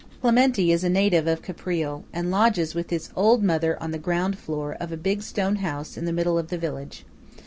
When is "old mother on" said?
3.15-3.91